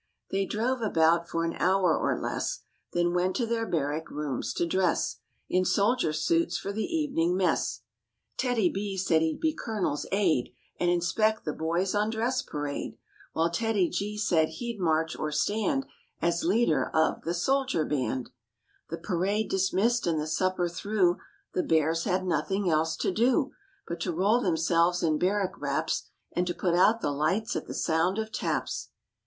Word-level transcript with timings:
'They 0.31 0.47
drove 0.47 0.81
about 0.81 1.27
for 1.29 1.45
an 1.45 1.53
hour 1.59 1.95
or 1.95 2.19
less, 2.19 2.61
Then 2.91 3.13
went 3.13 3.35
to 3.35 3.45
their 3.45 3.67
barrack 3.67 4.09
rooms 4.09 4.51
to 4.55 4.65
dress, 4.65 5.17
In 5.47 5.63
soldier 5.63 6.11
suits 6.11 6.57
for 6.57 6.71
the 6.73 6.85
evening 6.85 7.33
S 7.35 7.37
mess. 7.37 7.81
TEDDY 8.39 8.69
B 8.69 8.97
said 8.97 9.21
he'd 9.21 9.39
be 9.39 9.53
Colonel's 9.53 10.07
aide 10.11 10.55
And 10.79 10.89
inspect 10.89 11.45
the 11.45 11.53
boys 11.53 11.93
on 11.93 12.09
dress 12.09 12.41
M' 12.41 12.47
\ 12.47 12.47
parade, 12.49 12.97
While 13.33 13.51
TEDDY 13.51 13.89
G 13.91 14.17
said 14.17 14.49
he'd 14.49 14.79
march 14.79 15.15
or 15.15 15.31
stand 15.31 15.85
As 16.19 16.43
leader 16.43 16.89
of 16.95 17.21
the 17.21 17.35
soldier 17.35 17.85
band. 17.85 18.25
54 18.25 18.25
MORE 18.25 18.25
ABOUT 18.25 18.31
THE 18.31 18.57
ROOSEVELT 18.57 18.87
BEARS 18.89 18.89
The 18.89 19.07
parade 19.07 19.49
dismissed 19.87 20.07
and 20.07 20.19
the 20.19 20.25
supper 20.25 20.67
through, 20.67 21.17
The 21.53 21.61
Bears 21.61 22.05
had 22.05 22.25
nothing 22.25 22.67
else 22.71 22.97
to 22.97 23.11
do 23.11 23.51
But 23.87 23.99
to 23.99 24.11
roll 24.11 24.41
themselves 24.41 25.03
in 25.03 25.19
barrack 25.19 25.61
wraps 25.61 26.07
And 26.31 26.47
to 26.47 26.55
put 26.55 26.73
out 26.73 27.01
the 27.01 27.11
lights 27.11 27.55
at 27.55 27.67
the 27.67 27.75
sound 27.75 28.17
of 28.17 28.31
taps. 28.31 28.89